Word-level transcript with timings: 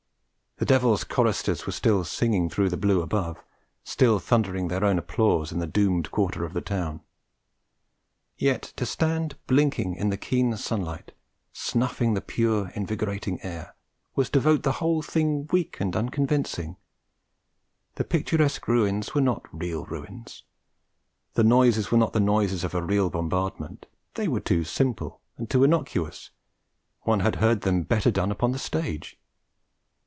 The 0.57 0.65
devil's 0.65 1.03
choristers 1.03 1.65
were 1.65 1.71
still 1.71 2.03
singing 2.03 2.47
through 2.47 2.69
the 2.69 2.77
blue 2.77 3.01
above, 3.01 3.43
still 3.83 4.19
thundering 4.19 4.67
their 4.67 4.83
own 4.85 4.99
applause 4.99 5.51
in 5.51 5.57
the 5.57 5.65
doomed 5.65 6.11
quarter 6.11 6.45
of 6.45 6.53
the 6.53 6.61
town. 6.61 7.01
Yet 8.37 8.61
to 8.75 8.85
stand 8.85 9.39
blinking 9.47 9.95
in 9.95 10.09
the 10.11 10.17
keen 10.19 10.55
sunlight, 10.57 11.13
snuffing 11.51 12.13
the 12.13 12.21
pure 12.21 12.69
invigorating 12.75 13.39
air, 13.43 13.75
was 14.13 14.29
to 14.29 14.39
vote 14.39 14.61
the 14.61 14.73
whole 14.73 15.01
thing 15.01 15.47
weak 15.51 15.79
and 15.79 15.95
unconvincing. 15.95 16.77
The 17.95 18.03
picturesque 18.03 18.67
ruins 18.67 19.15
were 19.15 19.19
not 19.21 19.47
real 19.51 19.85
ruins. 19.85 20.43
The 21.33 21.43
noises 21.43 21.89
were 21.89 21.97
not 21.97 22.13
the 22.13 22.19
noises 22.19 22.63
of 22.63 22.75
a 22.75 22.83
real 22.83 23.09
bombardment; 23.09 23.87
they 24.13 24.27
were 24.27 24.39
too 24.39 24.63
simple 24.63 25.21
and 25.37 25.49
too 25.49 25.63
innocuous, 25.63 26.29
one 27.01 27.21
had 27.21 27.37
heard 27.37 27.61
them 27.61 27.81
better 27.81 28.11
done 28.11 28.29
upon 28.31 28.51
the 28.51 28.59
stage. 28.59 29.17